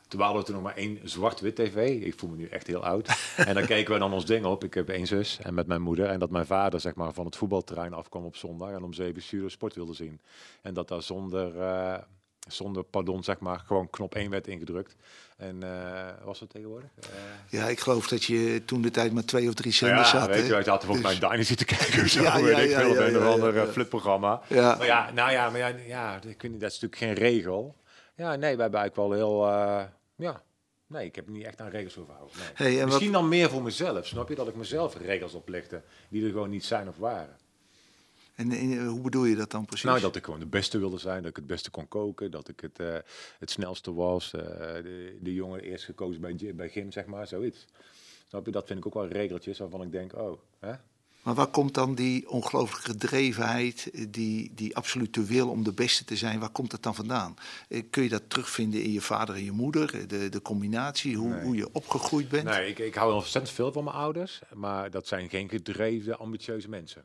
[0.09, 2.01] toen hadden we toen nog maar één zwart-wit tv.
[2.03, 3.09] Ik voel me nu echt heel oud.
[3.37, 4.64] en dan keken we dan ons ding op.
[4.64, 6.07] Ik heb één zus en met mijn moeder.
[6.07, 9.23] En dat mijn vader zeg maar van het voetbalterrein afkwam op zondag en om zeven
[9.31, 10.21] uur sport wilde zien.
[10.62, 11.99] En dat daar zonder, eh,
[12.49, 14.97] zonder pardon zeg maar gewoon knop 1 werd ingedrukt.
[15.37, 16.90] En eh, was dat tegenwoordig?
[17.01, 17.09] Eh,
[17.61, 20.18] Ja, ik geloof dat je toen de tijd maar twee of drie nou zenders ja,
[20.18, 20.29] had.
[20.29, 22.71] weet je, wij zaten volgens Dus- mij Dynasty te kijken of zo, Ja, ja, ik
[22.71, 23.66] ja, een ja, of ja, ander ja.
[23.66, 24.40] flipprogramma.
[24.47, 24.75] Ja.
[24.77, 27.75] Maar ja, nou ja, maar ja, ja, ik weet niet, dat is natuurlijk geen regel.
[28.19, 29.85] Ja, nee, wij hebben eigenlijk wel heel, eh,
[30.17, 30.43] ja,
[30.87, 32.37] nee, ik heb niet echt aan regels over gehouden.
[32.39, 32.49] Nee.
[32.55, 34.35] Hey, en wat- Misschien dan meer voor mezelf, snap je?
[34.35, 37.37] Dat ik mezelf regels oplichte die er gewoon niet zijn of waren.
[38.35, 39.85] En, eh, hoe bedoel je dat dan precies?
[39.85, 42.49] Nou, dat ik gewoon de beste wilde zijn, dat ik het beste kon koken, dat
[42.49, 42.97] ik het, eh,
[43.39, 47.67] het snelste was, de, de jongen eerst gekozen bij, bij gym, zeg maar, zoiets.
[48.29, 48.53] Snap je?
[48.53, 50.73] Dat vind ik ook wel regeltjes waarvan ik denk, oh, hè?
[51.29, 56.17] Maar waar komt dan die ongelooflijke gedrevenheid, die, die absolute wil om de beste te
[56.17, 57.35] zijn, waar komt dat dan vandaan?
[57.69, 61.17] Eh, Kun je dat terugvinden in je vader en je moeder, eh, de, de combinatie,
[61.17, 61.43] hoe, Nee.
[61.43, 62.45] hoe je opgegroeid bent?
[62.45, 66.69] Nee, ik, ik hou ontzettend veel van mijn ouders, maar dat zijn geen gedreven, ambitieuze
[66.69, 67.05] mensen.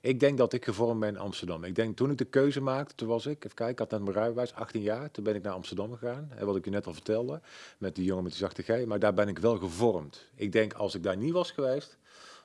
[0.00, 1.64] Ik denk dat ik gevormd ben in Amsterdam.
[1.64, 4.00] Ik denk toen ik de keuze maakte, toen was ik, even kijken, ik had net
[4.00, 5.10] mijn rijbewijs, 18 jaar.
[5.10, 7.40] Toen ben ik naar Amsterdam gegaan, en wat ik je net al vertelde,
[7.78, 8.84] met die jongen met die zachte G.
[8.86, 10.26] Maar daar ben ik wel gevormd.
[10.34, 11.98] Ik denk, als ik daar niet was geweest,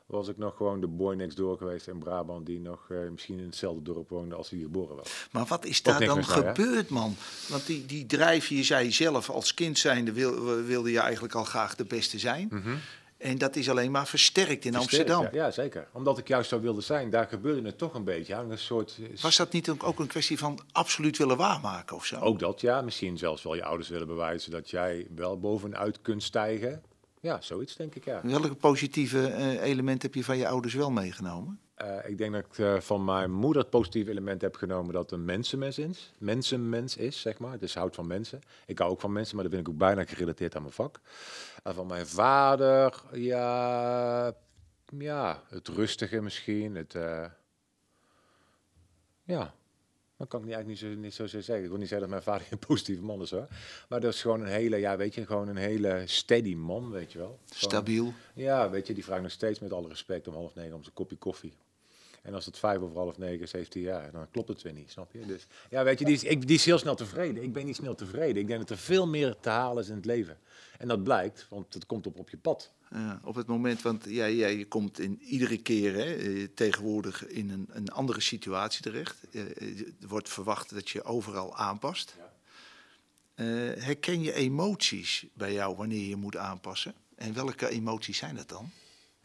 [0.06, 3.40] was ik nog gewoon de boy next door geweest in Brabant, die nog eh, misschien
[3.40, 5.28] in hetzelfde dorp woonde als hij geboren was.
[5.32, 7.16] Maar wat is daar dan gebeurd, man?
[7.50, 11.44] Want die, die drijf, je zei zelf als kind zijnde, wil, wilde je eigenlijk al
[11.44, 12.50] graag de beste zijn.
[13.18, 14.82] En dat is alleen maar versterkt in Mhm.
[14.82, 15.40] Versterkt, Amsterdam.
[15.40, 15.88] Ja, ja, zeker.
[15.92, 18.34] Omdat ik juist zo wilde zijn, daar gebeurde het toch een beetje.
[18.34, 22.20] Ja, een soort, Was dat niet ook een kwestie van absoluut willen waarmaken of zo?
[22.20, 22.82] Ook dat, ja.
[22.82, 26.82] Misschien zelfs wel je ouders willen bewijzen dat jij wel bovenuit kunt stijgen.
[27.26, 28.22] Ja, zoiets denk ik, ja.
[28.24, 31.60] Welke positieve eh, elementen heb je van je ouders wel meegenomen?
[31.76, 35.12] Eh, ik denk dat ik eh, van mijn moeder het positieve element heb genomen dat
[35.12, 36.14] een mensenmens is.
[36.18, 37.60] Mensenmens is, zeg maar.
[37.60, 38.42] Dus houdt van mensen.
[38.66, 41.00] Ik hou ook van mensen, maar dat vind ik ook bijna gerelateerd aan mijn vak.
[41.64, 44.34] En van mijn vader, ja,
[44.98, 46.76] ja het rustige misschien.
[46.76, 46.94] Het,
[49.24, 49.54] ja,
[50.18, 51.64] dat kan ik niet, eigenlijk niet, zo, niet zozeer zeggen.
[51.64, 53.48] Ik wil niet zeggen dat mijn vader een positieve man is hoor.
[53.90, 57.12] Maar dat is gewoon een hele, ja weet je, gewoon een hele steady man, weet
[57.12, 57.28] je wel.
[57.46, 58.14] Gewoon- Stabiel.
[58.34, 60.94] ja, weet je, die vraagt nog steeds met alle respect om half negen om zijn
[60.96, 61.54] kopje koffie.
[62.26, 64.74] En als het vijf over half negen is, heeft hij ja, dan klopt het weer
[64.74, 65.26] niet, snap je?
[65.26, 67.44] Dus ja, weet je, die is, ik, die is heel snel tevreden.
[67.44, 68.42] Ik ben niet snel tevreden.
[68.42, 70.38] Ik denk dat er veel meer te halen is in het leven.
[70.78, 72.72] En dat blijkt, want het komt op op je pad.
[72.92, 77.28] Ja, op het moment, want jij, jij je komt in iedere keer hè, eh, tegenwoordig
[77.28, 79.18] in een, een andere situatie terecht.
[79.32, 82.16] Eh, eh, er wordt verwacht dat je overal aanpast.
[82.18, 82.34] Ja.
[83.80, 86.94] Herken je emoties bij jou wanneer je moet aanpassen?
[87.16, 88.72] En welke emoties zijn dat dan?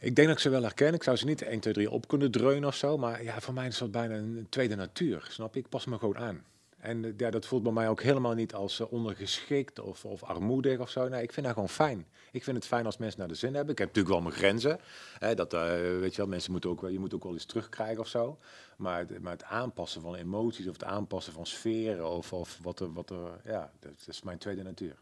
[0.01, 0.93] Ik denk dat ik ze wel herken.
[0.93, 2.97] Ik zou ze niet 1, 2, 3 op kunnen dreunen of zo.
[2.97, 5.59] Maar ja, voor mij is dat bijna een tweede natuur, snap je?
[5.59, 6.43] Ik pas me gewoon aan.
[6.77, 10.23] En eh, ja, dat voelt bij mij ook helemaal niet als eh, ondergeschikt of, of
[10.23, 11.07] armoedig of zo.
[11.07, 12.07] Nee, ik vind dat gewoon fijn.
[12.31, 13.71] Ik vind het fijn als mensen naar de zin hebben.
[13.71, 14.79] Ik heb natuurlijk wel mijn grenzen.
[15.19, 15.61] Hè, dat, eh,
[15.99, 18.37] weet je wel, mensen moeten ook je moet ook wel iets terugkrijgen of zo.
[18.77, 22.79] Maar het, maar het aanpassen van emoties of het aanpassen van sferen of, of wat
[22.79, 24.95] er, wat er, ja, dat is mijn tweede natuur.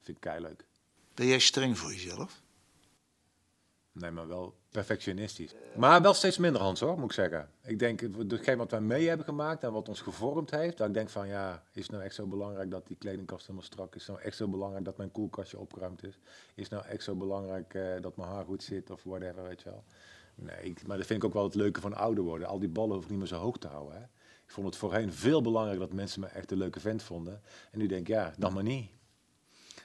[0.00, 0.64] Vind ik leuk.
[1.14, 2.42] Ben jij streng voor jezelf?
[3.94, 5.54] Nee, maar wel perfectionistisch.
[5.76, 7.50] Maar wel steeds minder, Hans, hoor, moet ik zeggen.
[7.62, 10.94] Ik denk, hetgeen wat wij mee hebben gemaakt en wat ons gevormd heeft, dat ik
[10.94, 14.00] denk van, ja, is nou echt zo belangrijk dat die kledingkast helemaal strak is?
[14.00, 16.18] Is nou echt zo belangrijk dat mijn koelkastje opgeruimd is?
[16.54, 19.70] Is nou echt zo belangrijk eh, dat mijn haar goed zit of whatever, weet je
[19.70, 19.84] wel?
[20.34, 22.48] Nee, maar dat vind ik ook wel het leuke van ouder worden.
[22.48, 24.02] Al die ballen hoef ik niet meer zo hoog te houden, hè.
[24.44, 27.42] Ik vond het voorheen veel belangrijker dat mensen me echt een leuke vent vonden.
[27.70, 28.90] En nu denk ik, ja, dan maar niet.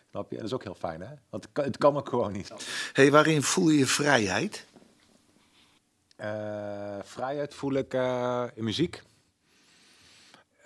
[0.10, 0.36] Snap je?
[0.36, 1.14] En dat is ook heel fijn, hè?
[1.30, 2.54] Want het kan, het kan ook gewoon niet.
[2.94, 4.68] Hey, waarin voel je je vrijheid?
[6.16, 9.02] Eh, vrijheid voel ik eh, in muziek.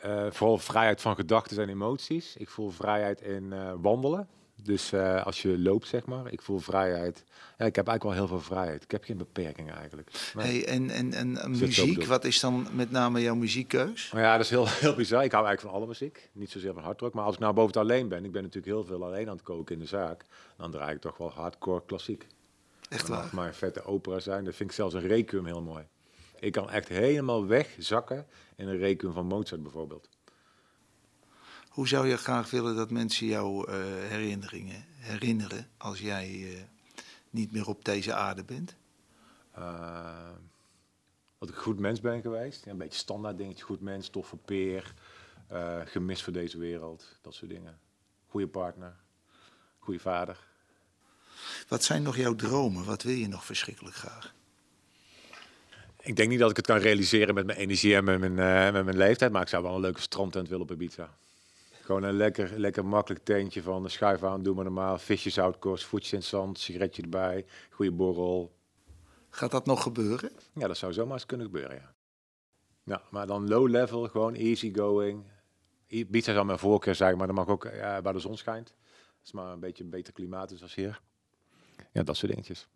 [0.02, 2.36] Eh, vooral vrijheid van gedachten en emoties.
[2.36, 4.28] Ik voel vrijheid in wandelen.
[4.56, 6.32] Dus eh, als je loopt, zeg maar.
[6.32, 7.24] Ik voel vrijheid.
[7.58, 8.84] Ja, ik heb eigenlijk wel heel veel vrijheid.
[8.84, 10.10] Ik heb geen beperkingen eigenlijk.
[10.38, 14.12] Hey, en en, en muziek, wat is dan met name jouw muziekkeus?
[14.13, 15.24] Maar ja, dat is heel, heel bizar.
[15.24, 16.30] Ik hou eigenlijk van alle muziek.
[16.32, 17.13] Niet zozeer van hardrock.
[17.13, 19.36] Maar als ik nou boven het alleen ben, ik ben natuurlijk heel veel alleen aan
[19.36, 20.26] het koken in de zaak.
[20.58, 22.28] Dan draai ik toch wel hardcore klassiek.
[22.89, 23.20] Echt waar?
[23.20, 24.44] mag maar vette opera zijn.
[24.44, 25.84] Dat vind ik zelfs een requiem heel mooi.
[26.39, 30.10] Ik kan echt helemaal wegzakken in een requiem van Mozart bijvoorbeeld.
[31.74, 33.76] Hoe zou je graag willen dat mensen jou uh,
[34.10, 36.60] herinneringen, herinneren als jij uh,
[37.30, 38.76] niet meer op deze aarde bent?
[39.58, 40.30] Uh,
[41.40, 42.66] dat ik een goed mens ben geweest.
[42.66, 43.64] Ja, een beetje standaard dingetje.
[43.64, 44.94] Goed mens, toffe peer.
[45.86, 47.18] gemist voor deze wereld.
[47.22, 47.80] Dat soort dingen.
[48.28, 48.96] Goede partner.
[49.80, 50.48] Goede vader.
[51.68, 52.86] Wat zijn nog jouw dromen?
[52.86, 54.34] Wat wil je nog verschrikkelijk graag?
[56.00, 58.74] Ik denk niet dat ik het kan realiseren met mijn energie en met mijn, uh,
[58.74, 59.32] met mijn leeftijd.
[59.32, 61.18] Maar ik zou wel een leuke strandtent willen op Ibiza.
[61.84, 64.98] Gewoon een lekker, lekker makkelijk tentje van de schuif aan, doe maar normaal.
[64.98, 68.56] Visjes uitkost, voetjes in het zand, sigaretje erbij, goede borrel.
[69.30, 70.32] Gaat dat nog gebeuren?
[70.54, 71.93] Ja, dat zou zomaar eens kunnen gebeuren, ja.
[72.84, 75.24] Ja, maar dan low level, gewoon easy going.
[75.88, 78.67] Ibiza zou mijn voorkeur zijn, maar dan mag ook ja, waar de zon schijnt.
[78.67, 81.02] Dat is maar een beetje een beter klimaat is als hier.
[81.91, 82.67] Ja, dat soort dingetjes.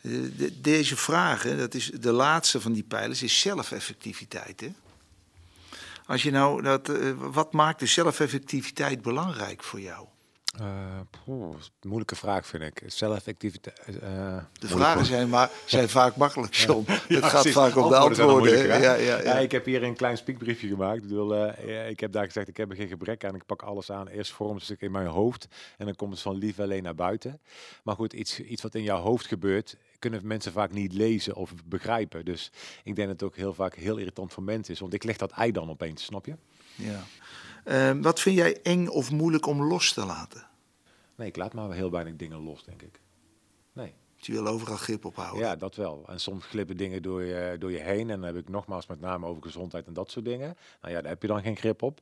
[0.00, 4.60] Eh, deze vragen, dat is de laatste van die pijlers, is zelfeffectiviteit.
[4.60, 4.72] Hè?
[6.06, 10.06] Als je nou dat, uh, wat maakt de zelfeffectiviteit belangrijk voor jou?
[10.60, 11.00] Uh,
[11.82, 12.82] moeilijke vraag vind ik.
[12.86, 13.88] Zelfeffectiviteit.
[13.88, 16.84] Uh, de vragen zijn, maar, zijn vaak makkelijk, John.
[17.08, 18.66] Het gaat vaak om de antwoorden.
[18.66, 19.22] Ja, ja, ja.
[19.22, 20.96] ja, ik heb hier een klein spiekbriefje gemaakt.
[20.96, 23.34] Ik, bedoel, uh, ik heb daar gezegd, ik heb er geen gebrek aan.
[23.34, 24.08] Ik pak alles aan.
[24.08, 25.48] Eerst vormt het in mijn hoofd.
[25.78, 27.40] En dan komt het van lief alleen naar buiten.
[27.82, 31.52] Maar goed, iets, iets wat in jouw hoofd gebeurt, kunnen mensen vaak niet lezen of
[31.64, 32.24] begrijpen.
[32.24, 32.50] Dus
[32.84, 34.80] ik denk dat het ook heel vaak heel irritant voor mensen is.
[34.80, 36.34] Want ik leg dat ei dan opeens, snap je?
[36.74, 37.02] Ja.
[37.68, 40.46] Uh, wat vind jij eng of moeilijk om los te laten?
[41.14, 43.00] Nee, ik laat maar heel weinig dingen los, denk ik.
[43.72, 43.94] Nee.
[44.16, 45.40] Je wil overal grip op houden.
[45.40, 46.04] Ja, dat wel.
[46.08, 48.10] En soms glippen dingen door je, door je heen.
[48.10, 50.56] En dan heb ik nogmaals met name over gezondheid en dat soort dingen.
[50.80, 52.00] Nou ja, daar heb je dan geen grip op.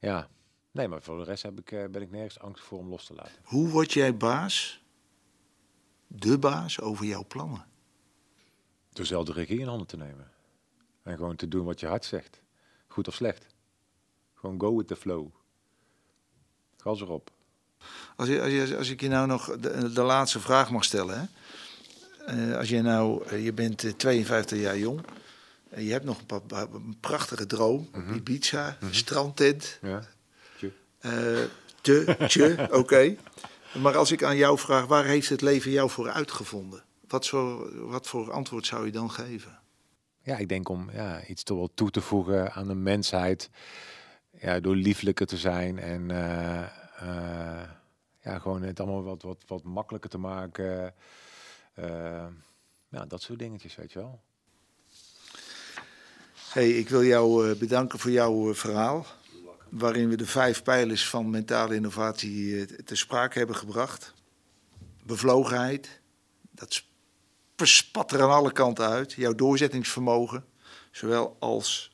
[0.00, 0.28] Ja,
[0.70, 3.04] nee, maar voor de rest heb ik, uh, ben ik nergens angst voor om los
[3.04, 3.32] te laten.
[3.42, 4.82] Hoe word jij baas,
[6.06, 7.66] de baas, over jouw plannen?
[8.92, 10.30] Door zelf de regie in handen te nemen.
[11.02, 12.42] En gewoon te doen wat je hart zegt.
[12.86, 13.51] Goed of slecht.
[14.42, 15.26] Gewoon go with the flow.
[16.76, 17.30] Gas erop.
[18.16, 21.20] Als, je, als, je, als ik je nou nog de, de laatste vraag mag stellen.
[21.20, 21.26] Hè?
[22.48, 25.00] Uh, als je nou, uh, je bent 52 jaar jong.
[25.68, 27.88] En je hebt nog een, een prachtige droom.
[27.92, 28.14] Mm -hmm.
[28.14, 28.94] Ibiza, mm -hmm.
[28.94, 29.78] strandtent.
[29.82, 30.02] Ja.
[30.60, 31.38] Uh,
[31.80, 32.76] te, tje, oké.
[32.76, 33.18] Okay.
[33.78, 36.82] Maar als ik aan jou vraag, waar heeft het leven jou voor uitgevonden?
[37.08, 39.58] Wat voor, wat voor antwoord zou je dan geven?
[40.22, 43.50] Ja, ik denk om ja, iets toch wel toe te voegen aan de mensheid.
[44.42, 46.66] Ja, door lieflijker te zijn en uh,
[47.02, 47.62] uh,
[48.20, 50.94] ja, gewoon het allemaal wat, wat, wat makkelijker te maken.
[52.88, 54.20] Ja, dat soort dingetjes, weet je wel.
[56.48, 59.06] Hey, ik wil jou bedanken voor jouw verhaal.
[59.68, 64.14] Waarin we de vijf pijlers van mentale innovatie te sprake hebben gebracht.
[65.02, 66.00] Bevlogenheid,
[66.50, 66.82] dat
[67.56, 69.12] spat er aan alle kanten uit.
[69.12, 70.44] Jouw doorzettingsvermogen,
[70.90, 71.91] zowel als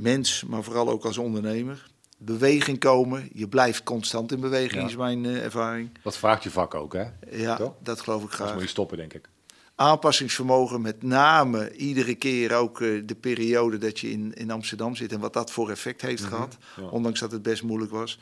[0.00, 1.88] mens, maar vooral ook als ondernemer.
[2.18, 4.88] Beweging komen, je blijft constant in beweging, ja.
[4.88, 5.90] is mijn uh, ervaring.
[6.02, 7.04] Dat vraagt je vak ook, hè?
[7.30, 7.74] Ja, Toch?
[7.82, 8.46] dat geloof ik graag.
[8.46, 9.28] Dat moet je stoppen, denk ik.
[9.74, 15.12] Aanpassingsvermogen, met name iedere keer ook uh, de periode dat je in, in Amsterdam zit
[15.12, 16.36] en wat dat voor effect heeft mm -hmm.
[16.36, 16.82] gehad, ja.
[16.82, 18.18] ondanks dat het best moeilijk was.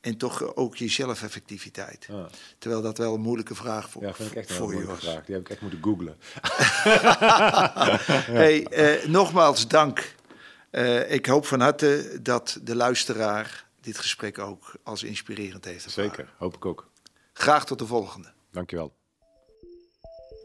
[0.00, 2.06] En toch ook je zelfeffectiviteit.
[2.10, 2.28] Ja.
[2.58, 4.98] Terwijl dat wel een moeilijke vraag voor, ja, vind ik echt een voor je was.
[4.98, 5.24] Vraag.
[5.24, 6.16] Die heb ik echt moeten googlen.
[8.40, 8.66] hey,
[9.06, 10.14] nogmaals dank.
[10.76, 16.10] Uh, ik hoop van harte dat de luisteraar dit gesprek ook als inspirerend heeft ervaren.
[16.10, 16.90] Zeker, hoop ik ook.
[17.32, 18.32] Graag tot de volgende.
[18.50, 18.94] Dankjewel.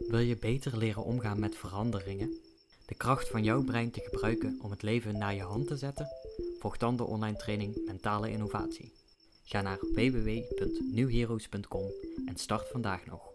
[0.07, 2.39] Wil je beter leren omgaan met veranderingen?
[2.85, 6.07] De kracht van jouw brein te gebruiken om het leven naar je hand te zetten?
[6.59, 8.93] Volg dan de online training Mentale Innovatie.
[9.43, 11.85] Ga naar www.newheroes.com
[12.25, 13.30] en start vandaag nog.